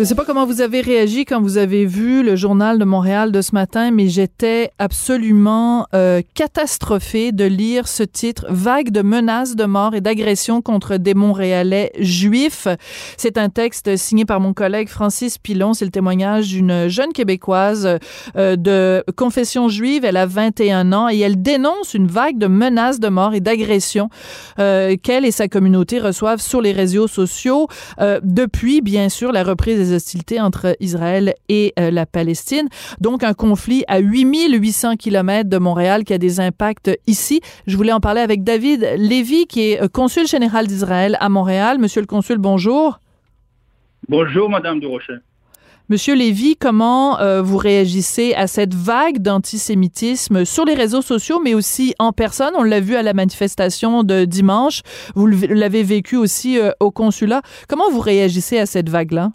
Je 0.00 0.04
ne 0.04 0.08
sais 0.08 0.14
pas 0.14 0.24
comment 0.24 0.46
vous 0.46 0.62
avez 0.62 0.80
réagi 0.80 1.26
quand 1.26 1.42
vous 1.42 1.58
avez 1.58 1.84
vu 1.84 2.22
le 2.22 2.34
journal 2.34 2.78
de 2.78 2.86
Montréal 2.86 3.32
de 3.32 3.42
ce 3.42 3.54
matin, 3.54 3.90
mais 3.90 4.08
j'étais 4.08 4.70
absolument 4.78 5.86
euh, 5.94 6.22
catastrophée 6.32 7.32
de 7.32 7.44
lire 7.44 7.86
ce 7.86 8.02
titre 8.02 8.46
Vague 8.48 8.92
de 8.92 9.02
menaces 9.02 9.56
de 9.56 9.66
mort 9.66 9.94
et 9.94 10.00
d'agression 10.00 10.62
contre 10.62 10.96
des 10.96 11.12
Montréalais 11.12 11.92
juifs. 11.98 12.66
C'est 13.18 13.36
un 13.36 13.50
texte 13.50 13.94
signé 13.98 14.24
par 14.24 14.40
mon 14.40 14.54
collègue 14.54 14.88
Francis 14.88 15.36
Pilon. 15.36 15.74
C'est 15.74 15.84
le 15.84 15.90
témoignage 15.90 16.48
d'une 16.48 16.88
jeune 16.88 17.12
Québécoise 17.12 17.98
euh, 18.36 18.56
de 18.56 19.04
confession 19.16 19.68
juive. 19.68 20.06
Elle 20.06 20.16
a 20.16 20.24
21 20.24 20.94
ans 20.94 21.10
et 21.10 21.18
elle 21.18 21.42
dénonce 21.42 21.92
une 21.92 22.06
vague 22.06 22.38
de 22.38 22.46
menaces 22.46 23.00
de 23.00 23.08
mort 23.08 23.34
et 23.34 23.40
d'agression 23.40 24.08
euh, 24.60 24.96
qu'elle 24.96 25.26
et 25.26 25.30
sa 25.30 25.46
communauté 25.46 25.98
reçoivent 25.98 26.40
sur 26.40 26.62
les 26.62 26.72
réseaux 26.72 27.06
sociaux 27.06 27.68
depuis, 28.22 28.80
bien 28.80 29.10
sûr, 29.10 29.30
la 29.30 29.44
reprise 29.44 29.76
des 29.76 29.89
hostilités 29.92 30.40
entre 30.40 30.76
Israël 30.80 31.34
et 31.48 31.72
euh, 31.78 31.90
la 31.90 32.06
Palestine. 32.06 32.68
Donc, 33.00 33.24
un 33.24 33.34
conflit 33.34 33.84
à 33.88 33.98
8800 33.98 34.96
km 34.96 35.48
de 35.48 35.58
Montréal 35.58 36.04
qui 36.04 36.12
a 36.12 36.18
des 36.18 36.40
impacts 36.40 36.90
ici. 37.06 37.40
Je 37.66 37.76
voulais 37.76 37.92
en 37.92 38.00
parler 38.00 38.20
avec 38.20 38.44
David 38.44 38.94
Lévy, 38.96 39.46
qui 39.46 39.70
est 39.70 39.82
euh, 39.82 39.88
consul 39.88 40.26
général 40.26 40.66
d'Israël 40.66 41.16
à 41.20 41.28
Montréal. 41.28 41.78
Monsieur 41.78 42.00
le 42.00 42.06
consul, 42.06 42.38
bonjour. 42.38 43.00
Bonjour, 44.08 44.48
Madame 44.48 44.80
Durocher. 44.80 45.14
Monsieur 45.88 46.14
Lévy, 46.14 46.56
comment 46.56 47.18
euh, 47.18 47.42
vous 47.42 47.56
réagissez 47.56 48.32
à 48.34 48.46
cette 48.46 48.74
vague 48.74 49.18
d'antisémitisme 49.18 50.44
sur 50.44 50.64
les 50.64 50.74
réseaux 50.74 51.02
sociaux, 51.02 51.40
mais 51.42 51.54
aussi 51.54 51.94
en 51.98 52.12
personne? 52.12 52.52
On 52.56 52.62
l'a 52.62 52.78
vu 52.78 52.94
à 52.94 53.02
la 53.02 53.12
manifestation 53.12 54.04
de 54.04 54.24
dimanche. 54.24 54.82
Vous 55.16 55.26
l'avez 55.26 55.82
vécu 55.82 56.16
aussi 56.16 56.58
au 56.78 56.92
consulat. 56.92 57.42
Comment 57.68 57.90
vous 57.90 57.98
réagissez 57.98 58.58
à 58.58 58.66
cette 58.66 58.88
vague-là? 58.88 59.32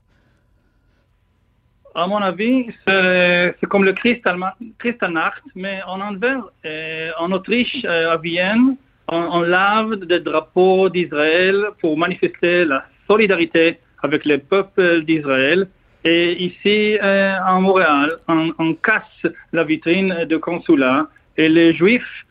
À 1.97 2.07
mon 2.07 2.17
avis, 2.17 2.67
c'est 2.85 3.65
comme 3.69 3.85
le 3.85 3.93
Kristallnacht, 3.93 5.43
mais 5.55 5.79
en 5.87 6.01
Anvers, 6.01 6.43
euh, 6.65 7.11
en 7.17 7.31
Autriche, 7.31 7.85
euh, 7.85 8.11
à 8.11 8.17
Vienne, 8.17 8.75
on, 9.07 9.39
lave 9.39 9.95
des 10.05 10.19
drapeaux 10.19 10.89
d'Israël 10.89 11.67
pour 11.79 11.97
manifester 11.97 12.65
la 12.65 12.83
solidarité 13.09 13.79
avec 14.03 14.25
le 14.25 14.39
peuple 14.39 15.05
d'Israël. 15.05 15.69
Et 16.03 16.33
ici, 16.43 16.97
euh, 17.01 17.37
en 17.47 17.61
Montréal, 17.61 18.17
on, 18.27 18.73
casse 18.73 19.31
la 19.53 19.63
vitrine 19.63 20.25
de 20.25 20.35
consulat 20.35 21.07
et 21.37 21.47
les 21.47 21.73
Juifs 21.73 22.25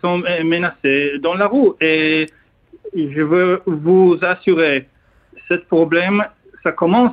sont 0.00 0.22
menacés 0.44 1.18
dans 1.18 1.34
la 1.34 1.46
rue. 1.46 1.72
Et 1.82 2.24
je 2.94 3.20
veux 3.20 3.60
vous 3.66 4.18
assurer, 4.22 4.88
ce 5.46 5.54
problème, 5.54 6.24
ça 6.62 6.72
commence 6.72 7.12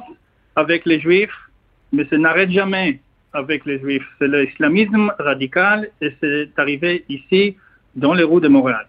avec 0.55 0.85
les 0.85 1.01
Juifs 1.01 1.35
mais 1.95 2.05
ça 2.09 2.17
n'arrête 2.17 2.51
jamais 2.51 2.99
avec 3.33 3.65
les 3.65 3.79
Juifs. 3.79 4.07
C'est 4.19 4.27
l'islamisme 4.27 5.11
radical 5.19 5.89
et 6.01 6.11
c'est 6.19 6.49
arrivé 6.57 7.05
ici, 7.09 7.55
dans 7.95 8.13
les 8.13 8.23
rues 8.23 8.41
de 8.41 8.47
Montréal. 8.47 8.87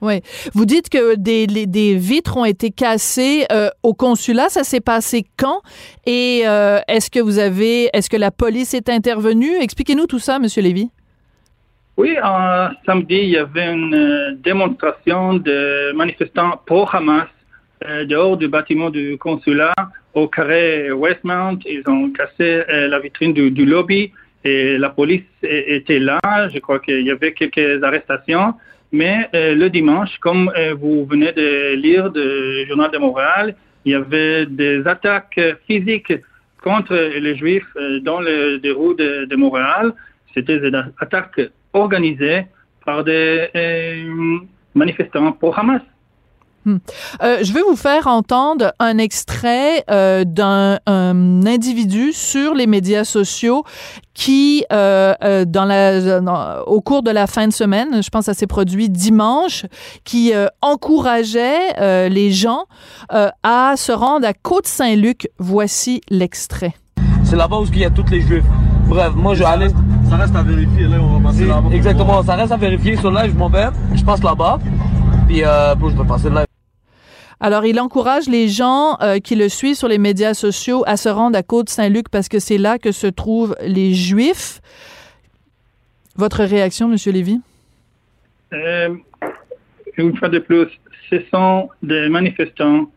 Oui. 0.00 0.22
Vous 0.54 0.64
dites 0.64 0.88
que 0.88 1.14
des, 1.16 1.46
des 1.46 1.94
vitres 1.94 2.36
ont 2.38 2.46
été 2.46 2.70
cassées 2.70 3.44
euh, 3.52 3.68
au 3.82 3.92
consulat. 3.92 4.48
Ça 4.48 4.64
s'est 4.64 4.80
passé 4.80 5.26
quand? 5.36 5.60
Et 6.06 6.42
euh, 6.46 6.78
est-ce 6.88 7.10
que 7.10 7.20
vous 7.20 7.38
avez, 7.38 7.90
est-ce 7.92 8.08
que 8.08 8.16
la 8.16 8.30
police 8.30 8.72
est 8.72 8.88
intervenue? 8.88 9.54
Expliquez-nous 9.60 10.06
tout 10.06 10.18
ça, 10.18 10.38
Monsieur 10.38 10.62
Lévy. 10.62 10.90
Oui, 11.98 12.16
samedi, 12.86 13.16
il 13.16 13.30
y 13.30 13.36
avait 13.36 13.70
une 13.74 13.94
euh, 13.94 14.34
démonstration 14.42 15.34
de 15.34 15.92
manifestants 15.92 16.58
pro-Hamas 16.64 17.28
dehors 18.04 18.36
du 18.36 18.48
bâtiment 18.48 18.90
du 18.90 19.16
consulat 19.18 19.74
au 20.14 20.28
carré 20.28 20.90
Westmount, 20.92 21.58
ils 21.66 21.82
ont 21.86 22.10
cassé 22.10 22.64
euh, 22.68 22.88
la 22.88 22.98
vitrine 22.98 23.32
du, 23.32 23.64
lobby 23.64 24.12
et 24.44 24.78
la 24.78 24.90
police 24.90 25.22
était 25.42 25.98
là. 25.98 26.18
Je 26.52 26.58
crois 26.58 26.80
qu'il 26.80 27.02
y 27.02 27.10
avait 27.10 27.32
quelques 27.32 27.82
arrestations. 27.82 28.54
Mais 28.92 29.28
euh, 29.34 29.54
le 29.54 29.70
dimanche, 29.70 30.18
comme 30.18 30.50
euh, 30.56 30.74
vous 30.74 31.06
venez 31.06 31.32
de 31.32 31.74
lire 31.76 32.10
du 32.10 32.66
Journal 32.66 32.90
de 32.90 32.98
Montréal, 32.98 33.54
il 33.84 33.92
y 33.92 33.94
avait 33.94 34.46
des 34.46 34.84
attaques 34.86 35.40
physiques 35.66 36.12
contre 36.62 36.94
les 36.94 37.36
Juifs 37.36 37.72
dans 38.02 38.20
les, 38.20 38.58
les 38.58 38.72
rues 38.72 38.96
de 38.96 39.36
Montréal. 39.36 39.92
C'était 40.34 40.58
des 40.58 40.70
attaques 40.98 41.40
organisées 41.72 42.42
par 42.84 43.04
des 43.04 43.48
manifestants 44.74 45.32
pour 45.32 45.58
Hamas. 45.58 45.80
Hmm. 46.66 46.76
Euh, 47.22 47.38
je 47.42 47.52
vais 47.54 47.62
vous 47.62 47.76
faire 47.76 48.06
entendre 48.06 48.72
un 48.78 48.98
extrait 48.98 49.82
euh, 49.90 50.24
d'un 50.24 50.78
individu 50.86 52.12
sur 52.12 52.54
les 52.54 52.66
médias 52.66 53.04
sociaux 53.04 53.64
qui, 54.12 54.64
euh, 54.72 55.14
dans 55.46 55.64
la, 55.64 56.62
au 56.66 56.80
cours 56.82 57.02
de 57.02 57.10
la 57.10 57.26
fin 57.26 57.48
de 57.48 57.52
semaine, 57.52 58.02
je 58.02 58.10
pense 58.10 58.28
à 58.28 58.34
s'est 58.34 58.46
produit 58.46 58.90
dimanche, 58.90 59.64
qui 60.04 60.32
encourageait 60.60 62.08
les 62.08 62.30
gens 62.30 62.64
à 63.08 63.74
se 63.76 63.92
rendre 63.92 64.26
à 64.26 64.34
Côte-Saint-Luc. 64.34 65.30
Voici 65.38 66.02
l'extrait. 66.10 66.74
C'est 67.24 67.36
là-bas 67.36 67.58
où 67.58 67.64
il 67.64 67.78
y 67.78 67.84
a 67.84 67.90
toutes 67.90 68.10
les 68.10 68.20
juifs. 68.20 68.44
Bref, 68.86 69.12
moi 69.14 69.34
je. 69.34 69.42
Ça 70.10 70.16
reste 70.16 70.34
à 70.34 70.42
vérifier, 70.42 70.88
là, 70.88 70.96
on 71.00 71.18
va 71.18 71.30
passer 71.30 71.46
là-bas. 71.46 71.68
Exactement, 71.72 72.22
ça 72.24 72.34
reste 72.34 72.50
à 72.50 72.56
vérifier. 72.56 72.96
Sur 72.96 73.12
là, 73.12 73.28
je 73.28 73.32
m'en 73.32 73.48
vais, 73.48 73.68
je 73.94 74.04
passe 74.04 74.22
là-bas. 74.22 74.58
Puis, 75.28 75.44
euh, 75.44 75.76
je 75.80 75.96
vais 75.96 76.04
passer 76.04 76.28
là. 76.28 76.44
Alors, 77.42 77.64
il 77.64 77.80
encourage 77.80 78.28
les 78.28 78.48
gens 78.48 78.98
euh, 79.00 79.18
qui 79.18 79.34
le 79.34 79.48
suivent 79.48 79.74
sur 79.74 79.88
les 79.88 79.96
médias 79.96 80.34
sociaux 80.34 80.84
à 80.86 80.98
se 80.98 81.08
rendre 81.08 81.38
à 81.38 81.42
Côte-Saint-Luc 81.42 82.10
parce 82.10 82.28
que 82.28 82.38
c'est 82.38 82.58
là 82.58 82.78
que 82.78 82.92
se 82.92 83.06
trouvent 83.06 83.56
les 83.66 83.94
Juifs. 83.94 84.60
Votre 86.16 86.44
réaction, 86.44 86.86
Monsieur 86.86 87.12
Lévy? 87.12 87.40
Euh, 88.52 88.94
une 89.96 90.14
fois 90.18 90.28
de 90.28 90.38
plus, 90.38 90.66
ce 91.08 91.16
sont 91.32 91.70
des 91.82 92.10
manifestants 92.10 92.90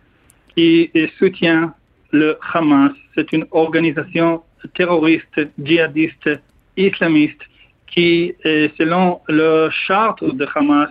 qui 0.53 0.92
soutiennent 1.18 1.72
le 2.12 2.38
Hamas. 2.53 2.92
C'est 3.16 3.32
une 3.32 3.46
organisation 3.52 4.44
terroriste, 4.76 5.40
djihadiste, 5.58 6.30
islamiste 6.76 7.40
qui, 7.88 8.34
selon 8.44 9.22
le 9.30 9.70
charte 9.72 10.22
de 10.24 10.46
Hamas, 10.53 10.90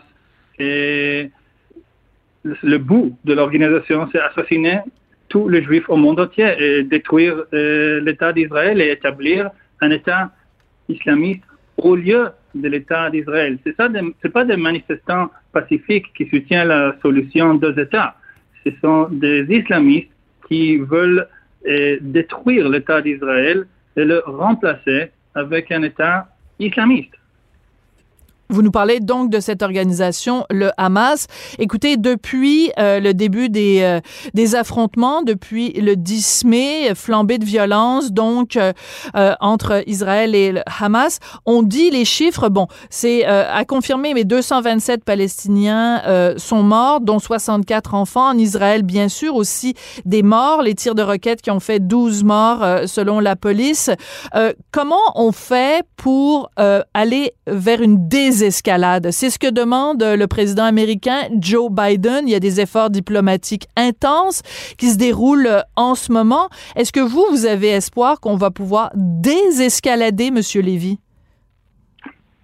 est 0.59 1.31
le 2.45 2.79
bout 2.79 3.17
de 3.25 3.35
l'organisation, 3.35 4.09
c'est 4.13 4.21
assassiner 4.21 4.81
tous 5.29 5.49
les 5.49 5.63
juifs 5.63 5.89
au 5.89 5.97
monde 5.97 6.21
entier 6.21 6.55
et 6.59 6.83
détruire 6.83 7.45
euh, 7.55 8.01
l'État 8.01 8.33
d'Israël 8.33 8.81
et 8.81 8.91
établir 8.91 9.51
un 9.81 9.91
État 9.91 10.31
islamiste 10.89 11.43
au 11.79 11.97
lieu 11.97 12.29
de 12.55 12.69
l'État 12.69 13.09
d'Israël. 13.11 13.59
C'est 13.65 13.75
ça, 13.77 13.89
c'est 14.21 14.33
pas 14.33 14.45
des 14.45 14.57
manifestants 14.57 15.31
pacifiques 15.53 16.13
qui 16.15 16.29
soutiennent 16.29 16.69
la 16.69 16.97
solution 17.01 17.55
deux 17.55 17.79
États. 17.79 18.17
Ce 18.65 18.71
sont 18.83 19.09
des 19.11 19.47
islamistes 19.49 20.11
qui 20.49 20.77
veulent 20.77 21.27
euh, 21.67 21.97
détruire 22.01 22.69
l'État 22.69 23.01
d'Israël 23.01 23.67
et 23.97 24.05
le 24.05 24.23
remplacer 24.27 25.11
avec 25.35 25.73
un 25.73 25.83
État 25.83 26.29
islamiste. 26.59 27.15
Vous 28.53 28.61
nous 28.61 28.71
parlez 28.71 29.01
donc 29.01 29.31
de 29.31 29.41
cette 29.41 29.63
organisation, 29.63 30.45
le 30.51 30.73
Hamas. 30.77 31.27
Écoutez, 31.59 31.97
depuis 31.97 32.71
euh, 32.79 33.01
le 33.01 33.15
début 33.15 33.49
des, 33.49 33.81
euh, 33.81 34.01
des 34.35 34.55
affrontements, 34.55 35.23
depuis 35.23 35.73
le 35.73 35.97
10 35.97 36.45
mai, 36.45 36.95
flambée 36.95 37.39
de 37.39 37.47
violence 37.47 38.13
donc 38.13 38.57
euh, 38.57 38.75
entre 39.41 39.83
Israël 39.87 40.35
et 40.35 40.53
le 40.53 40.61
Hamas, 40.67 41.19
on 41.47 41.63
dit 41.63 41.89
les 41.91 42.05
chiffres, 42.05 42.51
bon, 42.51 42.67
c'est 42.91 43.25
à 43.25 43.65
confirmer, 43.65 44.13
mais 44.13 44.25
227 44.25 45.03
Palestiniens 45.03 46.03
sont 46.37 46.63
morts, 46.63 47.01
dont 47.01 47.19
64 47.19 47.95
enfants. 47.95 48.29
En 48.29 48.39
Israël, 48.39 48.83
bien 48.83 49.09
sûr, 49.09 49.35
aussi 49.35 49.75
des 50.05 50.23
morts, 50.23 50.61
les 50.61 50.75
tirs 50.75 50.95
de 50.95 51.03
roquettes 51.03 51.41
qui 51.41 51.51
ont 51.51 51.61
fait 51.61 51.81
12 51.81 52.25
morts 52.25 52.65
selon 52.87 53.19
la 53.19 53.35
police. 53.35 53.91
comment 54.71 54.97
on 55.15 55.33
fait 55.33 55.87
pour 55.97 56.51
aller 56.57 57.33
vers 57.47 57.81
une 57.81 58.09
désescalade 58.09 58.42
désescalade. 58.43 59.11
C'est 59.13 59.31
ce 59.31 59.39
que 59.39 59.51
demande 59.51 60.03
le 60.03 60.27
président 60.27 60.65
américain 60.65 61.29
Joe 61.39 61.71
Biden. 61.71 62.27
Il 62.27 62.33
y 62.33 62.35
a 62.35 62.41
des 62.41 62.61
efforts 62.61 62.91
diplomatiques 62.91 63.69
intenses 63.77 64.43
qui 64.79 64.89
se 64.91 64.99
déroulent 64.99 65.63
en 65.77 65.95
ce 65.95 66.11
moment. 66.11 66.49
Est-ce 66.75 66.93
que 66.93 67.01
vous, 67.01 67.25
vous 67.31 67.47
avez 67.47 67.69
espoir 67.69 68.19
qu'on 68.21 68.37
va 68.37 68.51
pouvoir 68.51 68.91
désescalader, 68.95 70.33
Monsieur 70.33 70.61
Lévy? 70.61 70.99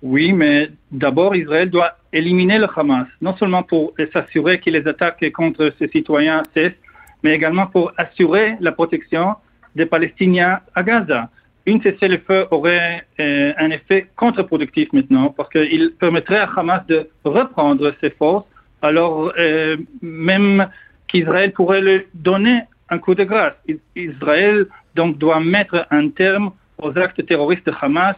Oui, 0.00 0.32
mais 0.32 0.70
d'abord, 0.92 1.34
Israël 1.34 1.68
doit 1.68 1.96
éliminer 2.12 2.58
le 2.58 2.68
Hamas, 2.76 3.08
non 3.20 3.36
seulement 3.36 3.64
pour 3.64 3.92
s'assurer 4.12 4.60
que 4.60 4.70
les 4.70 4.86
attaques 4.86 5.24
contre 5.32 5.72
ses 5.80 5.88
citoyens 5.88 6.44
cessent, 6.54 6.78
mais 7.24 7.34
également 7.34 7.66
pour 7.66 7.90
assurer 7.96 8.56
la 8.60 8.70
protection 8.70 9.34
des 9.74 9.86
Palestiniens 9.86 10.60
à 10.76 10.84
Gaza. 10.84 11.28
Une 11.68 11.82
cessez-le-feu 11.82 12.46
aurait 12.50 13.04
euh, 13.20 13.52
un 13.58 13.70
effet 13.70 14.06
contre-productif 14.16 14.90
maintenant, 14.94 15.28
parce 15.36 15.50
qu'il 15.50 15.92
permettrait 16.00 16.38
à 16.38 16.48
Hamas 16.56 16.80
de 16.86 17.10
reprendre 17.24 17.92
ses 18.00 18.08
forces, 18.08 18.46
alors 18.80 19.34
euh, 19.38 19.76
même 20.00 20.66
qu'Israël 21.08 21.52
pourrait 21.52 21.82
lui 21.82 22.06
donner 22.14 22.62
un 22.88 22.98
coup 22.98 23.14
de 23.14 23.22
grâce. 23.24 23.52
Israël 23.94 24.64
donc 24.94 25.18
doit 25.18 25.40
mettre 25.40 25.86
un 25.90 26.08
terme 26.08 26.52
aux 26.78 26.96
actes 26.96 27.26
terroristes 27.26 27.66
de 27.66 27.74
Hamas. 27.78 28.16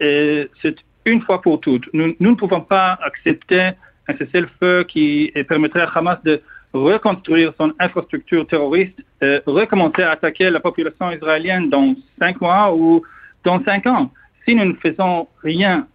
Et 0.00 0.50
c'est 0.60 0.74
une 1.04 1.22
fois 1.22 1.40
pour 1.40 1.60
toutes. 1.60 1.88
Nous, 1.92 2.16
ne 2.18 2.34
pouvons 2.34 2.62
pas 2.62 2.98
accepter 3.04 3.70
un 4.08 4.16
cessez-le-feu 4.18 4.82
qui 4.88 5.32
permettrait 5.48 5.82
à 5.82 5.90
Hamas 5.94 6.18
de 6.24 6.42
reconstruire 6.72 7.52
son 7.58 7.72
infrastructure 7.78 8.46
terroriste, 8.46 8.98
euh, 9.22 9.40
recommencer 9.46 10.02
à 10.02 10.12
attaquer 10.12 10.50
la 10.50 10.60
population 10.60 11.10
israélienne 11.10 11.70
dans 11.70 11.94
cinq 12.18 12.40
mois 12.40 12.74
ou 12.74 13.02
dans 13.44 13.62
cinq 13.64 13.86
ans. 13.86 14.10
Si 14.44 14.54
nous 14.54 14.64
ne 14.64 14.74
faisons 14.74 15.28
rien 15.42 15.86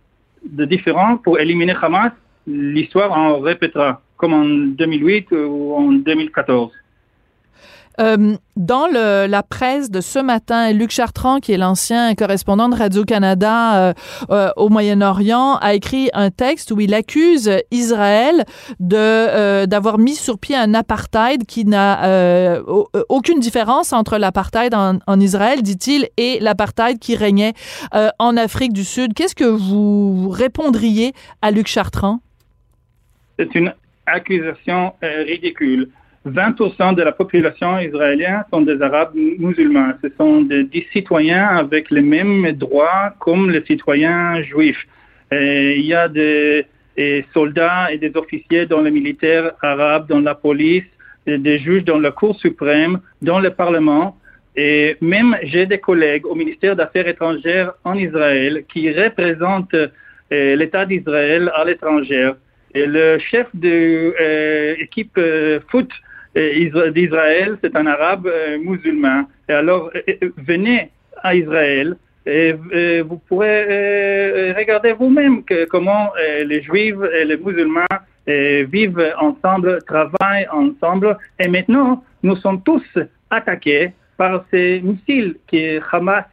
de 0.45 0.65
différent 0.65 1.17
pour 1.17 1.39
éliminer 1.39 1.75
Hamas, 1.81 2.11
l'histoire 2.47 3.11
en 3.11 3.39
répétera, 3.39 4.01
comme 4.17 4.33
en 4.33 4.45
2008 4.45 5.31
ou 5.31 5.75
en 5.75 5.91
2014. 5.93 6.71
Euh, 7.99 8.35
dans 8.55 8.87
le, 8.87 9.27
la 9.27 9.43
presse 9.43 9.89
de 9.89 10.01
ce 10.01 10.19
matin, 10.19 10.71
Luc 10.71 10.91
Chartrand, 10.91 11.39
qui 11.39 11.51
est 11.53 11.57
l'ancien 11.57 12.15
correspondant 12.15 12.69
de 12.69 12.75
Radio-Canada 12.75 13.89
euh, 13.89 13.93
euh, 14.29 14.49
au 14.57 14.69
Moyen-Orient, 14.69 15.57
a 15.57 15.73
écrit 15.73 16.09
un 16.13 16.29
texte 16.29 16.71
où 16.71 16.79
il 16.79 16.93
accuse 16.93 17.51
Israël 17.71 18.45
de 18.79 19.65
d'avoir 19.65 19.97
mis 19.97 20.15
sur 20.15 20.37
pied 20.37 20.55
un 20.55 20.73
apartheid 20.73 21.45
qui 21.45 21.65
n'a 21.65 22.61
aucune 23.09 23.39
différence 23.39 23.93
entre 23.93 24.17
l'apartheid 24.17 24.73
en, 24.73 24.99
en, 25.05 25.19
Israël, 25.19 25.61
dit-il, 25.61 26.07
et 26.17 26.39
l'apartheid 26.39 26.99
qui 26.99 27.15
régnait 27.15 27.53
en 28.19 28.37
Afrique 28.37 28.73
du 28.73 28.83
Sud. 28.83 29.13
Qu'est-ce 29.13 29.35
que 29.35 29.43
vous 29.43 30.29
répondriez 30.29 31.13
à 31.41 31.51
Luc 31.51 31.67
Chartrand? 31.67 32.19
C'est 33.37 33.53
une 33.55 33.73
accusation 34.05 34.93
ridicule. 35.01 35.89
20% 36.25 36.95
de 36.95 37.03
la 37.03 37.11
population 37.11 37.79
israélienne 37.79 38.43
sont 38.49 38.61
des 38.61 38.81
Arabes 38.81 39.13
musulmans. 39.15 39.93
Ce 40.01 40.09
sont 40.17 40.41
des, 40.41 40.87
citoyens 40.93 41.47
avec 41.47 41.91
les 41.91 42.01
mêmes 42.01 42.51
droits 42.53 43.13
comme 43.19 43.49
les 43.49 43.63
citoyens 43.65 44.41
juifs. 44.43 44.87
Il 45.31 45.81
y 45.81 45.93
a 45.93 46.07
des, 46.07 46.65
soldats 47.33 47.91
et 47.91 47.97
des 47.97 48.11
officiers 48.15 48.65
dans 48.65 48.81
le 48.81 48.89
militaire 48.89 49.51
arabe, 49.61 50.07
dans 50.07 50.21
la 50.21 50.35
police, 50.35 50.85
des, 51.27 51.59
juges 51.59 51.83
dans 51.83 51.99
la 51.99 52.11
Cour 52.11 52.39
suprême, 52.39 53.01
dans 53.21 53.39
le 53.39 53.49
Parlement. 53.49 54.17
Et 54.55 54.95
même 55.01 55.35
j'ai 55.43 55.65
des 55.65 55.79
collègues 55.79 56.25
au 56.25 56.35
ministère 56.35 56.75
d'Affaires 56.75 57.07
étrangères 57.07 57.73
en 57.83 57.95
Israël 57.95 58.63
qui 58.71 58.91
représentent 58.91 59.73
euh, 59.73 60.55
l'État 60.55 60.85
d'Israël 60.85 61.51
à 61.55 61.65
l'étranger. 61.65 62.31
Et 62.75 62.85
le 62.85 63.17
chef 63.19 63.47
de 63.53 64.13
l'équipe 64.79 65.17
euh, 65.17 65.57
euh, 65.57 65.59
foot 65.69 65.89
d'Israël, 66.35 67.57
c'est 67.61 67.75
un 67.75 67.85
arabe 67.85 68.27
euh, 68.27 68.57
musulman. 68.57 69.25
Et 69.47 69.53
alors, 69.53 69.91
euh, 69.95 70.01
euh, 70.23 70.29
venez 70.37 70.89
à 71.21 71.35
Israël 71.35 71.95
et, 72.25 72.53
vous 73.01 73.17
pourrez 73.27 74.53
regarder 74.53 74.93
vous-même 74.93 75.43
comment 75.69 76.11
les 76.45 76.61
juifs 76.61 76.95
et 77.13 77.25
les 77.25 77.35
musulmans 77.35 77.97
vivent 78.25 79.13
ensemble, 79.19 79.79
travaillent 79.85 80.47
ensemble. 80.49 81.17
Et 81.37 81.49
maintenant, 81.49 82.01
nous 82.23 82.37
sommes 82.37 82.61
tous 82.63 82.83
attaqués 83.29 83.91
par 84.15 84.45
ces 84.51 84.79
missiles 84.81 85.35
qui 85.47 85.79
Hamas 85.91 86.25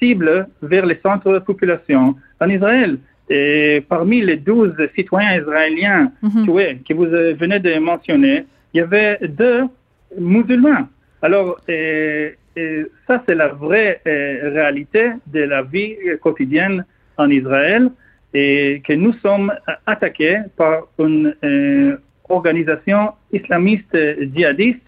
cible 0.00 0.48
vers 0.60 0.86
les 0.86 0.98
centres 1.04 1.32
de 1.32 1.38
population 1.38 2.16
en 2.40 2.48
Israël. 2.48 2.98
Et 3.30 3.84
parmi 3.88 4.22
les 4.22 4.38
12 4.38 4.74
citoyens 4.96 5.40
israéliens 5.40 6.12
mhm. 6.20 6.46
tués 6.46 6.78
que 6.86 6.94
vous 6.94 7.06
venez 7.38 7.60
de 7.60 7.78
mentionner, 7.78 8.44
il 8.74 8.78
y 8.78 8.80
avait 8.80 9.18
deux 9.22 9.62
musulmans. 10.18 10.88
Alors, 11.22 11.58
ça, 13.06 13.22
c'est 13.26 13.34
la 13.34 13.48
vraie 13.48 14.00
euh, 14.06 14.50
réalité 14.52 15.12
de 15.26 15.40
la 15.40 15.62
vie 15.62 15.96
quotidienne 16.20 16.84
en 17.16 17.30
Israël 17.30 17.90
et 18.34 18.82
que 18.86 18.92
nous 18.92 19.12
sommes 19.14 19.52
attaqués 19.86 20.38
par 20.56 20.88
une 20.98 21.34
euh, 21.44 21.96
organisation 22.28 23.12
islamiste 23.32 23.96
djihadiste 24.34 24.82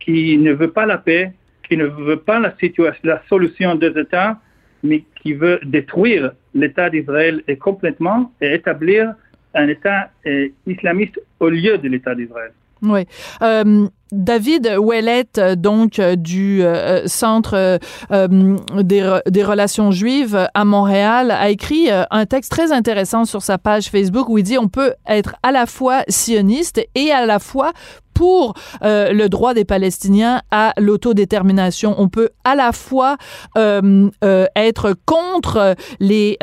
qui 0.00 0.36
ne 0.38 0.52
veut 0.52 0.72
pas 0.72 0.86
la 0.86 0.98
paix, 0.98 1.32
qui 1.68 1.76
ne 1.76 1.86
veut 1.86 2.18
pas 2.18 2.40
la, 2.40 3.22
solution 3.28 3.76
des 3.76 3.96
États, 3.98 4.40
mais 4.82 5.04
qui 5.22 5.34
veut 5.34 5.60
détruire 5.62 6.32
l'État 6.54 6.90
d'Israël 6.90 7.42
complètement 7.60 8.32
et 8.40 8.54
établir 8.54 9.14
un 9.54 9.68
État 9.68 10.10
euh, 10.26 10.48
islamiste 10.66 11.20
au 11.38 11.48
lieu 11.48 11.78
de 11.78 11.88
l'État 11.88 12.14
d'Israël. 12.14 12.52
Oui. 12.82 13.06
Euh, 13.42 13.86
David 14.12 14.74
Ouellette, 14.78 15.40
donc 15.56 15.98
euh, 15.98 16.16
du 16.16 16.64
euh, 16.64 17.06
Centre 17.06 17.78
des, 18.10 19.44
relations 19.44 19.90
juives 19.92 20.48
à 20.52 20.64
Montréal, 20.64 21.30
a 21.30 21.50
écrit 21.50 21.88
un 21.90 22.26
texte 22.26 22.50
très 22.50 22.72
intéressant 22.72 23.24
sur 23.24 23.42
sa 23.42 23.58
page 23.58 23.88
Facebook 23.88 24.28
où 24.28 24.38
il 24.38 24.44
dit 24.44 24.58
on 24.58 24.68
peut 24.68 24.94
être 25.06 25.36
à 25.42 25.52
la 25.52 25.66
fois 25.66 26.02
sioniste 26.08 26.80
et 26.94 27.12
à 27.12 27.26
la 27.26 27.38
fois 27.38 27.72
pour 28.20 28.52
euh, 28.82 29.14
le 29.14 29.30
droit 29.30 29.54
des 29.54 29.64
Palestiniens 29.64 30.42
à 30.50 30.74
l'autodétermination. 30.76 31.94
On 31.96 32.10
peut 32.10 32.28
à 32.44 32.54
la 32.54 32.72
fois 32.72 33.16
euh, 33.56 34.10
euh, 34.22 34.44
être 34.56 34.94
contre 35.06 35.74
les 36.00 36.36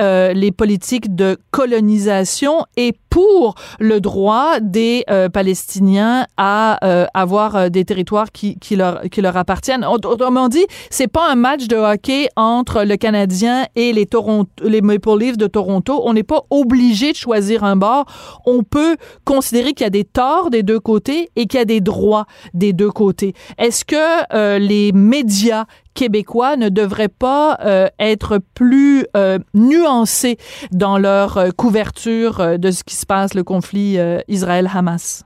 politiques 0.58 1.14
de 1.16 1.38
colonisation 1.52 2.66
et 2.78 2.94
pour 3.18 3.56
le 3.80 4.00
droit 4.00 4.60
des 4.60 5.04
Palestiniens 5.34 6.28
à 6.38 6.78
avoir 7.16 7.72
des 7.72 7.84
territoires 7.84 8.32
qui, 8.32 8.76
leur, 8.76 9.38
appartiennent. 9.38 9.84
Autrement 9.84 10.50
dit, 10.50 10.68
c'est 10.92 11.08
pas 11.08 11.28
un 11.32 11.34
match 11.34 11.68
de 11.68 11.78
hockey 11.78 12.30
entre 12.36 12.84
le 12.84 12.96
Canadien 12.96 13.66
et 13.76 13.92
les, 13.92 14.06
Toronto, 14.06 14.52
Maple 14.84 15.18
Leafs 15.18 15.38
de 15.38 15.48
Toronto. 15.48 16.00
On 16.06 16.14
n'est 16.14 16.22
pas 16.22 16.44
obligé 16.52 17.12
de 17.12 17.18
choisir 17.18 17.64
un 17.64 17.76
bord. 17.76 18.06
On 18.46 18.62
peut 18.62 18.98
considérer 19.26 19.74
qu'il 19.74 19.86
y 19.86 19.88
a 19.88 19.90
des 19.90 20.04
torts 20.04 20.52
des 20.52 20.62
deux 20.62 20.80
côtés 20.80 21.32
et 21.36 21.48
qu'il 21.48 21.58
y 21.58 21.62
a 21.62 21.66
des 21.66 21.82
droits 21.82 22.28
des 22.54 22.72
deux 22.72 22.92
côtés. 22.92 23.34
Est-ce 23.58 23.84
que 23.84 23.96
euh, 24.36 24.60
les 24.60 24.92
médias 24.92 25.66
québécois 25.98 26.56
ne 26.58 26.70
devraient 26.70 27.16
pas 27.28 27.58
euh, 27.66 27.88
être 28.00 28.40
plus 28.54 29.06
euh, 29.16 29.40
nuancés 29.56 30.38
dans 30.72 31.00
leur 31.00 31.56
couverture 31.58 32.60
de 32.60 32.72
ce 32.72 32.84
qui 32.84 32.96
se 32.96 33.06
passe, 33.06 33.34
le 33.34 33.44
conflit 33.44 33.98
Israël-Hamas? 34.28 35.26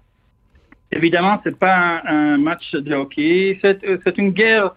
Évidemment, 0.93 1.39
c'est 1.43 1.57
pas 1.57 2.01
un, 2.07 2.37
match 2.37 2.71
de 2.73 2.93
hockey. 2.95 3.59
C'est 3.61 4.17
une 4.17 4.31
guerre 4.31 4.71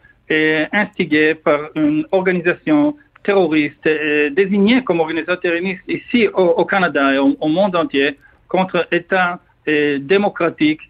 instigée 0.73 1.35
par 1.35 1.61
une 1.77 2.05
organisation 2.13 2.97
terroriste 3.25 3.89
désignée 4.33 4.83
comme 4.85 5.01
organisation 5.01 5.41
terroriste 5.41 5.83
ici 5.89 6.29
au, 6.29 6.65
Canada 6.65 7.15
et 7.15 7.19
au, 7.19 7.49
monde 7.49 7.77
entier 7.77 8.19
contre 8.49 8.87
État 8.93 9.41
démocratique 9.67 10.81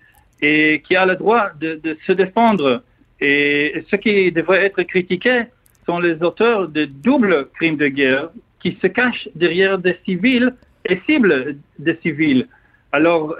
et 0.44 0.82
qui 0.86 0.94
a 0.96 1.06
le 1.06 1.16
droit 1.16 1.50
de, 1.58 1.80
se 2.06 2.12
défendre. 2.12 2.82
Et 3.26 3.84
ce 3.90 3.96
qui 3.96 4.30
devrait 4.32 4.66
être 4.66 4.82
critiqué 4.82 5.44
sont 5.86 5.98
les 5.98 6.22
auteurs 6.22 6.68
de 6.68 6.84
doubles 6.84 7.48
crimes 7.54 7.78
de 7.78 7.88
guerre 7.88 8.28
qui 8.60 8.76
se 8.82 8.86
cachent 8.86 9.28
derrière 9.34 9.78
des 9.78 9.96
civils 10.04 10.52
et 10.84 11.00
ciblent 11.06 11.56
des 11.78 11.96
civils. 12.02 12.46
Alors, 12.92 13.34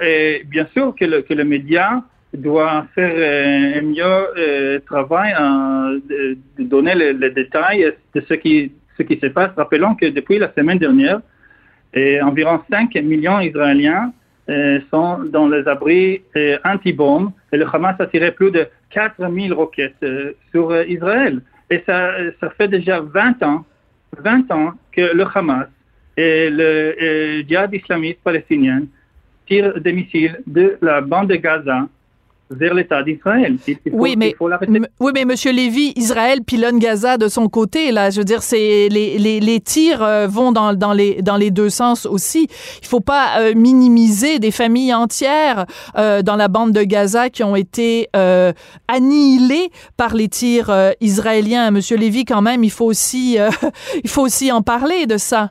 bien 0.46 0.66
sûr 0.72 0.94
que 0.98 1.04
le, 1.04 1.20
que 1.20 1.34
le 1.34 1.44
média 1.44 2.02
doit 2.32 2.86
faire 2.94 3.14
un 3.78 3.82
mieux 3.82 4.20
euh, 4.38 4.80
travail 4.86 5.34
de, 6.08 6.38
donner 6.64 6.94
les, 6.94 7.30
détails 7.30 7.92
de 8.14 8.20
ce 8.26 8.34
qui, 8.34 8.72
ce 8.96 9.02
qui 9.02 9.18
se 9.20 9.26
passe. 9.26 9.50
Rappelons 9.54 9.94
que 9.96 10.06
depuis 10.06 10.38
la 10.38 10.50
semaine 10.54 10.78
dernière, 10.78 11.20
environ 12.22 12.60
5 12.70 12.94
millions 13.02 13.38
d'Israéliens 13.40 14.14
sont 14.90 15.20
dans 15.24 15.48
les 15.48 15.66
abris 15.66 16.22
euh, 16.36 16.58
anti-bombes 16.64 17.32
et 17.52 17.56
le 17.56 17.66
Hamas 17.72 17.96
a 17.98 18.06
tiré 18.06 18.30
plus 18.30 18.50
de 18.50 18.66
4000 18.90 19.52
roquettes 19.52 19.94
euh, 20.02 20.32
sur 20.50 20.74
Israël. 20.82 21.40
Et 21.70 21.82
ça, 21.86 22.12
ça 22.40 22.50
fait 22.50 22.68
déjà 22.68 23.00
20 23.00 23.42
ans, 23.42 23.64
20 24.18 24.50
ans 24.52 24.72
que 24.92 25.14
le 25.14 25.24
Hamas 25.34 25.68
et 26.16 26.50
le 26.50 27.42
djihad 27.48 27.72
islamiste 27.72 28.20
palestinien 28.22 28.82
tire 29.46 29.80
des 29.80 29.92
missiles 29.92 30.40
de 30.46 30.76
la 30.80 31.00
bande 31.00 31.28
de 31.28 31.36
Gaza 31.36 31.88
vers 32.50 32.74
l'État 32.74 33.02
d'Israël. 33.02 33.56
Oui, 33.92 34.16
mais, 34.16 34.34
oui, 35.00 35.12
mais 35.14 35.24
Monsieur 35.24 35.52
Lévy, 35.52 35.92
Israël 35.96 36.40
pilonne 36.46 36.78
Gaza 36.78 37.16
de 37.16 37.28
son 37.28 37.48
côté. 37.48 37.90
Là, 37.90 38.10
je 38.10 38.18
veux 38.18 38.24
dire, 38.24 38.42
c'est 38.42 38.88
les, 38.90 39.18
les, 39.18 39.40
les 39.40 39.60
tirs 39.60 40.02
euh, 40.02 40.26
vont 40.26 40.52
dans, 40.52 40.74
dans 40.74 40.92
les 40.92 41.22
dans 41.22 41.36
les 41.36 41.50
deux 41.50 41.70
sens 41.70 42.06
aussi. 42.06 42.48
Il 42.82 42.86
faut 42.86 43.00
pas 43.00 43.40
euh, 43.40 43.54
minimiser 43.54 44.38
des 44.38 44.50
familles 44.50 44.94
entières 44.94 45.66
euh, 45.96 46.22
dans 46.22 46.36
la 46.36 46.48
bande 46.48 46.72
de 46.72 46.82
Gaza 46.82 47.30
qui 47.30 47.42
ont 47.42 47.56
été 47.56 48.08
euh, 48.14 48.52
annihilées 48.88 49.70
par 49.96 50.14
les 50.14 50.28
tirs 50.28 50.70
euh, 50.70 50.90
israéliens. 51.00 51.70
Monsieur 51.70 51.96
Lévy, 51.96 52.24
quand 52.24 52.42
même, 52.42 52.62
il 52.62 52.70
faut 52.70 52.86
aussi 52.86 53.38
euh, 53.38 53.48
il 54.04 54.10
faut 54.10 54.22
aussi 54.22 54.52
en 54.52 54.62
parler 54.62 55.06
de 55.06 55.16
ça. 55.16 55.50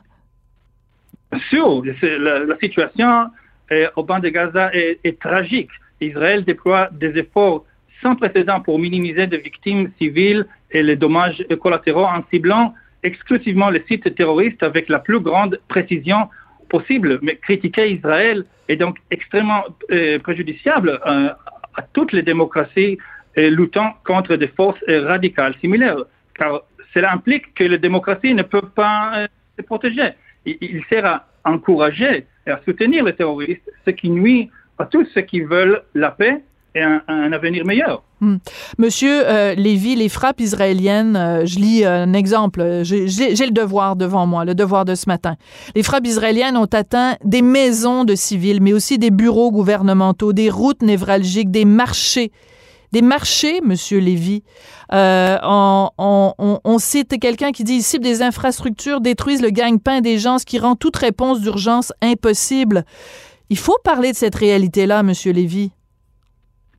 Bien 1.32 1.40
sûr, 1.50 1.82
la, 2.20 2.44
la 2.44 2.56
situation 2.58 3.26
euh, 3.72 3.88
au 3.96 4.04
banc 4.04 4.20
de 4.20 4.28
Gaza 4.28 4.72
est, 4.72 5.00
est 5.02 5.18
tragique. 5.18 5.70
Israël 6.00 6.44
déploie 6.44 6.88
des 6.92 7.18
efforts 7.18 7.64
sans 8.02 8.16
précédent 8.16 8.60
pour 8.60 8.78
minimiser 8.78 9.26
des 9.26 9.38
victimes 9.38 9.90
civiles 9.98 10.46
et 10.70 10.82
les 10.82 10.96
dommages 10.96 11.44
collatéraux 11.60 12.04
en 12.04 12.22
ciblant 12.30 12.74
exclusivement 13.04 13.70
les 13.70 13.84
sites 13.86 14.14
terroristes 14.14 14.62
avec 14.62 14.88
la 14.88 14.98
plus 14.98 15.20
grande 15.20 15.60
précision 15.68 16.28
possible. 16.68 17.18
Mais 17.22 17.36
critiquer 17.36 17.92
Israël 17.92 18.44
est 18.68 18.76
donc 18.76 18.96
extrêmement 19.10 19.62
euh, 19.90 20.18
préjudiciable 20.18 21.00
euh, 21.06 21.30
à 21.76 21.82
toutes 21.92 22.12
les 22.12 22.22
démocraties 22.22 22.98
euh, 23.38 23.50
luttant 23.50 23.94
contre 24.04 24.36
des 24.36 24.48
forces 24.48 24.82
radicales 24.88 25.54
similaires, 25.60 26.02
car 26.34 26.62
cela 26.94 27.12
implique 27.12 27.54
que 27.54 27.64
les 27.64 27.78
démocraties 27.78 28.34
ne 28.34 28.42
peuvent 28.42 28.74
pas 28.74 29.26
se 29.56 29.62
protéger. 29.62 30.10
Il 30.46 30.82
sert 30.88 31.06
à 31.06 31.26
encourager 31.44 32.26
et 32.46 32.50
à 32.50 32.60
soutenir 32.64 33.04
les 33.04 33.14
terroristes, 33.14 33.68
ce 33.84 33.90
qui 33.90 34.10
nuit 34.10 34.50
à 34.78 34.86
tous 34.86 35.06
ceux 35.14 35.22
qui 35.22 35.40
veulent 35.40 35.82
la 35.94 36.10
paix 36.10 36.42
et 36.74 36.82
un, 36.82 37.32
avenir 37.32 37.64
meilleur. 37.64 38.02
Monsieur 38.78 39.22
euh, 39.28 39.54
Lévy, 39.54 39.94
les 39.94 40.08
frappes 40.08 40.40
israéliennes, 40.40 41.14
euh, 41.14 41.46
je 41.46 41.58
lis 41.58 41.84
un 41.84 42.12
exemple, 42.14 42.60
euh, 42.60 42.82
j'ai 42.82 43.06
le 43.06 43.52
devoir 43.52 43.94
devant 43.96 44.26
moi, 44.26 44.44
le 44.44 44.54
devoir 44.54 44.84
de 44.84 44.94
ce 44.94 45.08
matin. 45.08 45.36
Les 45.76 45.82
frappes 45.82 46.06
israéliennes 46.06 46.56
ont 46.56 46.64
atteint 46.64 47.16
des 47.24 47.42
maisons 47.42 48.04
de 48.04 48.14
civils, 48.14 48.60
mais 48.60 48.72
aussi 48.72 48.98
des 48.98 49.10
bureaux 49.10 49.52
gouvernementaux, 49.52 50.32
des 50.32 50.50
routes 50.50 50.82
névralgiques, 50.82 51.50
des 51.50 51.64
marchés. 51.64 52.32
Des 52.92 53.02
marchés, 53.02 53.60
Monsieur 53.60 53.98
Lévy. 53.98 54.44
Euh, 54.92 55.36
on 55.44 56.78
cite 56.78 57.18
quelqu'un 57.20 57.50
qui 57.50 57.64
dit 57.64 57.74
ici 57.74 57.98
des 57.98 58.22
infrastructures 58.22 59.00
détruisent 59.00 59.42
le 59.42 59.50
gagne-pain 59.50 60.00
des 60.00 60.18
gens, 60.18 60.38
ce 60.38 60.46
qui 60.46 60.58
rend 60.60 60.76
toute 60.76 60.96
réponse 60.96 61.40
d'urgence 61.40 61.92
impossible. 62.02 62.84
Il 63.50 63.58
faut 63.58 63.78
parler 63.84 64.12
de 64.12 64.16
cette 64.16 64.34
réalité-là, 64.34 65.02
Monsieur 65.02 65.32
Lévy. 65.32 65.70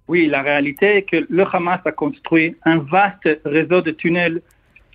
Oui, 0.08 0.28
la 0.28 0.42
réalité 0.42 0.98
est 0.98 1.02
que 1.04 1.26
le 1.30 1.44
Hamas 1.52 1.80
a 1.86 1.92
construit 1.92 2.56
un 2.64 2.78
vaste 2.78 3.30
réseau 3.46 3.82
de 3.82 3.92
tunnels 3.92 4.42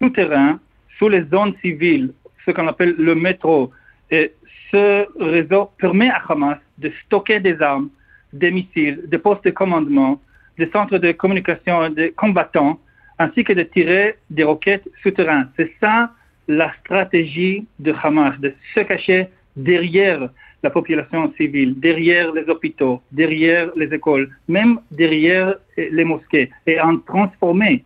souterrains 0.01 0.59
sous 0.99 1.09
les 1.09 1.25
zones 1.31 1.55
civiles, 1.63 2.13
ce 2.45 2.51
qu'on 2.51 2.67
appelle 2.67 2.95
le 2.99 3.15
métro. 3.15 3.71
Et 4.11 4.33
ce 4.71 5.07
réseau 5.21 5.71
permet 5.79 6.11
à 6.11 6.23
Hamas 6.29 6.59
de 6.79 6.93
stocker 7.05 7.41
des 7.41 7.61
armes, 7.61 7.91
des 8.33 8.51
missiles, 8.51 9.03
des 9.07 9.19
postes 9.19 9.45
de 9.45 9.51
commandement, 9.51 10.21
des 10.59 10.71
centres 10.71 10.99
de 10.99 11.13
communication 11.13 11.89
des 11.91 12.11
combattants, 12.13 12.79
ainsi 13.19 13.45
que 13.45 13.53
de 13.53 13.63
tirer 13.63 14.17
des 14.31 14.45
roquettes 14.45 14.89
souterraines. 15.03 15.49
C'est 15.57 15.73
ça 15.81 16.11
la 16.49 16.73
stratégie 16.81 17.67
de 17.79 17.95
Hamas, 18.03 18.39
de 18.41 18.53
se 18.75 18.81
cacher 18.81 19.29
derrière 19.57 20.29
la 20.63 20.71
population 20.71 21.33
civile, 21.37 21.79
derrière 21.79 22.33
les 22.33 22.49
hôpitaux, 22.49 23.01
derrière 23.13 23.71
les 23.77 23.93
écoles, 23.95 24.29
même 24.49 24.81
derrière 24.91 25.57
eh, 25.77 25.89
les 25.91 26.05
mosquées, 26.05 26.51
et 26.67 26.79
en 26.81 26.99
transformer 26.99 27.85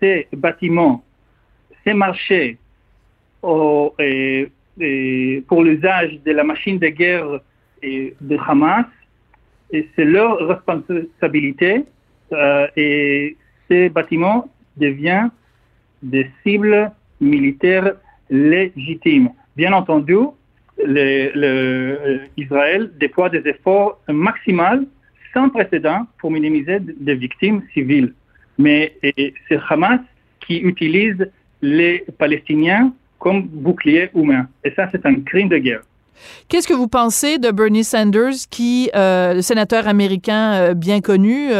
ces 0.00 0.26
bâtiments, 0.32 1.02
ces 1.84 1.94
marchés 1.94 2.58
et- 3.98 4.48
et 4.80 5.42
pour 5.48 5.62
l'usage 5.64 6.20
de 6.24 6.32
la 6.32 6.44
machine 6.44 6.78
de 6.78 6.88
guerre 6.88 7.40
de 7.82 8.36
Hamas, 8.46 8.86
et 9.72 9.88
c'est 9.94 10.04
leur 10.04 10.46
responsabilité, 10.46 11.84
euh, 12.32 12.66
et 12.76 13.36
ces 13.68 13.88
bâtiments 13.88 14.48
deviennent 14.76 15.30
des 16.02 16.26
cibles 16.42 16.92
militaires 17.20 17.94
légitimes. 18.28 19.30
Bien 19.56 19.72
entendu, 19.72 20.16
euh, 20.86 22.18
Israël 22.36 22.90
déploie 22.98 23.28
des 23.28 23.46
efforts 23.48 24.00
maximaux 24.08 24.86
sans 25.32 25.48
précédent 25.48 26.06
pour 26.18 26.30
minimiser 26.30 26.78
des 26.80 27.14
victimes 27.14 27.62
civiles. 27.72 28.12
Mais 28.58 28.94
c'est 29.02 29.58
Hamas 29.68 30.00
qui 30.46 30.58
utilise 30.58 31.30
les 31.62 32.04
Palestiniens 32.18 32.92
comme 33.18 33.42
bouclier 33.42 34.10
humain. 34.14 34.48
Et 34.64 34.72
ça, 34.72 34.88
c'est 34.90 35.04
un 35.06 35.14
crime 35.20 35.48
de 35.48 35.58
guerre. 35.58 35.82
Qu'est-ce 36.48 36.68
que 36.68 36.74
vous 36.74 36.88
pensez 36.88 37.38
de 37.38 37.50
Bernie 37.50 37.84
Sanders, 37.84 38.46
qui, 38.50 38.90
euh, 38.94 39.34
le 39.34 39.42
sénateur 39.42 39.88
américain 39.88 40.52
euh, 40.52 40.74
bien 40.74 41.00
connu, 41.00 41.50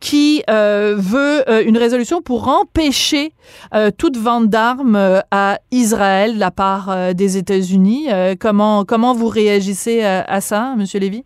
qui 0.00 0.42
euh, 0.48 0.94
veut 0.96 1.48
euh, 1.48 1.64
une 1.66 1.76
résolution 1.76 2.22
pour 2.22 2.48
empêcher 2.48 3.32
euh, 3.74 3.90
toute 3.96 4.16
vente 4.16 4.48
d'armes 4.48 5.22
à 5.30 5.58
Israël 5.70 6.34
de 6.34 6.40
la 6.40 6.50
part 6.50 7.14
des 7.14 7.36
États-Unis? 7.36 8.08
Comment, 8.40 8.84
comment 8.84 9.14
vous 9.14 9.28
réagissez 9.28 10.02
à, 10.02 10.40
ça, 10.40 10.74
Monsieur 10.76 11.00
Lévy? 11.00 11.24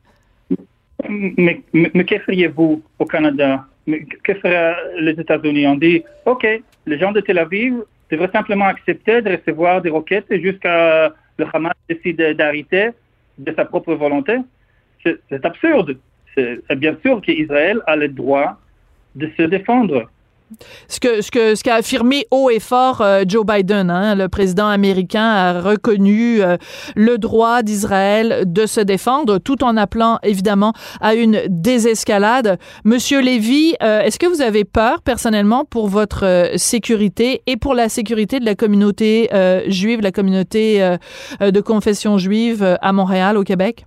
Mais, 1.08 1.60
mais, 1.72 1.90
mais 1.94 2.04
que 2.04 2.18
feriez-vous 2.18 2.82
au 2.98 3.04
Canada? 3.04 3.66
Mais 3.86 4.04
Que 4.22 4.34
feraient 4.34 4.74
les 5.00 5.12
États-Unis? 5.12 5.66
On 5.66 5.76
dit, 5.76 6.02
OK, 6.26 6.46
les 6.86 6.98
gens 6.98 7.12
de 7.12 7.20
Tel 7.20 7.38
Aviv 7.38 7.82
devraient 8.10 8.30
simplement 8.32 8.66
accepter 8.66 9.22
de 9.22 9.30
recevoir 9.30 9.82
des 9.82 9.90
roquettes 9.90 10.32
jusqu'à 10.40 11.12
le 11.38 11.46
Hamas 11.52 11.72
décide 11.88 12.36
d'arrêter 12.36 12.90
de 13.38 13.52
sa 13.54 13.64
propre 13.64 13.94
volonté. 13.94 14.36
C'est 15.02 15.44
absurde. 15.44 15.98
C'est 16.34 16.76
bien 16.76 16.96
sûr 17.02 17.20
qu'Israël 17.20 17.80
a 17.86 17.96
le 17.96 18.08
droit 18.08 18.58
de 19.14 19.28
se 19.36 19.42
défendre. 19.42 20.08
Ce 20.88 20.98
ce 21.22 21.30
que 21.30 21.54
ce 21.54 21.62
qu'a 21.62 21.76
affirmé 21.76 22.26
haut 22.30 22.50
et 22.50 22.60
fort 22.60 23.00
euh, 23.00 23.24
Joe 23.26 23.44
Biden, 23.44 23.90
hein, 23.90 24.14
le 24.14 24.28
président 24.28 24.68
américain 24.68 25.24
a 25.24 25.60
reconnu 25.60 26.42
euh, 26.42 26.56
le 26.94 27.18
droit 27.18 27.62
d'Israël 27.62 28.44
de 28.46 28.66
se 28.66 28.80
défendre, 28.80 29.38
tout 29.38 29.64
en 29.64 29.76
appelant 29.76 30.18
évidemment 30.22 30.72
à 31.00 31.14
une 31.14 31.40
désescalade. 31.48 32.58
Monsieur 32.84 33.20
Lévy, 33.20 33.74
euh, 33.82 34.00
est-ce 34.00 34.18
que 34.18 34.26
vous 34.26 34.42
avez 34.42 34.64
peur 34.64 35.02
personnellement 35.02 35.64
pour 35.64 35.88
votre 35.88 36.52
sécurité 36.56 37.42
et 37.46 37.56
pour 37.56 37.74
la 37.74 37.88
sécurité 37.88 38.40
de 38.40 38.44
la 38.44 38.54
communauté 38.54 39.28
juive, 39.66 40.00
la 40.00 40.12
communauté 40.12 40.96
de 41.40 41.60
confession 41.60 42.18
juive 42.18 42.78
à 42.80 42.92
Montréal, 42.92 43.36
au 43.36 43.44
Québec? 43.44 43.86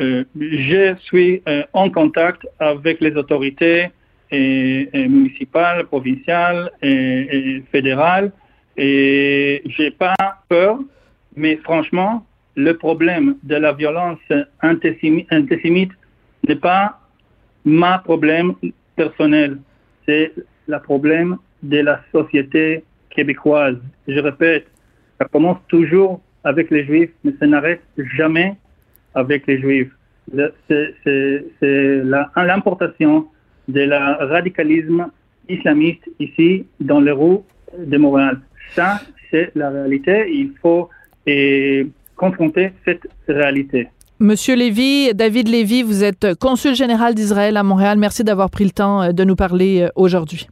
Euh, 0.00 0.24
je 0.38 0.94
suis 1.02 1.42
euh, 1.46 1.64
en 1.74 1.90
contact 1.90 2.46
avec 2.58 3.00
les 3.00 3.14
autorités 3.14 3.88
et 4.30 4.88
municipales, 4.94 5.84
provinciales 5.84 6.70
et, 6.80 7.62
fédérales 7.70 8.32
et 8.78 9.62
j'ai 9.66 9.90
pas 9.90 10.14
peur, 10.48 10.78
mais 11.36 11.56
franchement, 11.56 12.24
le 12.56 12.72
problème 12.78 13.36
de 13.42 13.56
la 13.56 13.72
violence 13.72 14.18
antisémite 14.62 15.90
n'est 16.48 16.56
pas 16.56 16.98
ma 17.66 17.98
problème 17.98 18.54
personnel, 18.96 19.58
c'est 20.06 20.32
le 20.66 20.78
problème 20.80 21.36
de 21.62 21.80
la 21.80 22.00
société 22.10 22.84
québécoise. 23.10 23.76
Je 24.08 24.18
répète, 24.18 24.66
ça 25.20 25.26
commence 25.26 25.58
toujours 25.68 26.22
avec 26.44 26.70
les 26.70 26.84
juifs, 26.84 27.10
mais 27.22 27.32
ça 27.38 27.46
n'arrête 27.46 27.82
jamais 28.16 28.56
avec 29.14 29.46
les 29.46 29.60
juifs. 29.60 29.90
C'est 31.60 32.02
l'importation 32.36 33.26
de 33.68 33.80
la 33.80 34.16
radicalisme 34.26 35.06
islamiste 35.48 36.08
ici 36.18 36.64
dans 36.80 37.00
les 37.00 37.12
rues 37.12 37.40
de 37.78 37.98
Montréal. 37.98 38.40
Ça, 38.74 39.00
c'est 39.30 39.50
la 39.54 39.70
réalité. 39.70 40.26
Il 40.32 40.52
faut 40.60 40.88
eh, 41.26 41.86
confronter 42.16 42.72
cette 42.84 43.06
réalité. 43.28 43.88
Monsieur 44.18 44.54
Lévy, 44.54 45.12
David 45.14 45.48
Lévy, 45.48 45.82
vous 45.82 46.04
êtes 46.04 46.34
consul 46.38 46.76
général 46.76 47.14
d'Israël 47.14 47.56
à 47.56 47.64
Montréal. 47.64 47.98
Merci 47.98 48.22
d'avoir 48.22 48.50
pris 48.50 48.64
le 48.64 48.70
temps 48.70 49.02
euh, 49.02 49.10
de 49.10 49.24
nous 49.24 49.34
parler 49.34 49.82
euh, 49.82 49.88
aujourd'hui. 49.96 50.46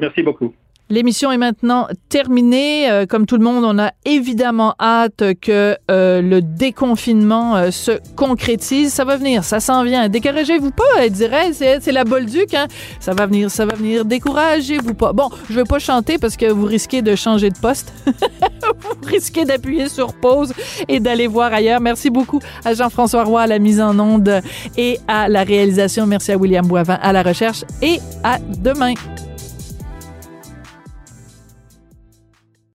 Merci 0.00 0.22
beaucoup. 0.22 0.54
L'émission 0.90 1.30
est 1.30 1.38
maintenant 1.38 1.86
terminée. 2.08 2.90
Euh, 2.90 3.06
comme 3.06 3.24
tout 3.24 3.36
le 3.36 3.44
monde, 3.44 3.64
on 3.64 3.78
a 3.78 3.92
évidemment 4.04 4.74
hâte 4.80 5.22
que 5.40 5.76
euh, 5.88 6.20
le 6.20 6.42
déconfinement 6.42 7.56
euh, 7.56 7.70
se 7.70 7.92
concrétise. 8.16 8.92
Ça 8.92 9.04
va 9.04 9.16
venir, 9.16 9.44
ça 9.44 9.60
s'en 9.60 9.84
vient. 9.84 10.08
Découragez-vous 10.08 10.72
pas, 10.72 10.82
elle 10.98 11.12
dirait, 11.12 11.52
c'est 11.52 11.92
la 11.92 12.02
Bolduc. 12.02 12.54
Hein? 12.54 12.66
Ça 12.98 13.14
va 13.14 13.26
venir, 13.26 13.52
ça 13.52 13.66
va 13.66 13.76
venir. 13.76 14.04
Découragez-vous 14.04 14.94
pas. 14.94 15.12
Bon, 15.12 15.30
je 15.48 15.54
vais 15.54 15.64
pas 15.64 15.78
chanter 15.78 16.18
parce 16.18 16.36
que 16.36 16.46
vous 16.46 16.66
risquez 16.66 17.02
de 17.02 17.14
changer 17.14 17.50
de 17.50 17.58
poste. 17.58 17.92
vous 18.06 19.06
risquez 19.06 19.44
d'appuyer 19.44 19.88
sur 19.88 20.12
pause 20.12 20.52
et 20.88 20.98
d'aller 20.98 21.28
voir 21.28 21.52
ailleurs. 21.52 21.80
Merci 21.80 22.10
beaucoup 22.10 22.40
à 22.64 22.74
Jean-François 22.74 23.22
Roy 23.22 23.42
à 23.42 23.46
la 23.46 23.60
mise 23.60 23.80
en 23.80 23.96
onde 24.00 24.42
et 24.76 24.98
à 25.06 25.28
la 25.28 25.44
réalisation. 25.44 26.04
Merci 26.08 26.32
à 26.32 26.36
William 26.36 26.66
Boivin 26.66 26.98
à 27.00 27.12
la 27.12 27.22
recherche 27.22 27.64
et 27.80 28.00
à 28.24 28.38
demain. 28.58 28.94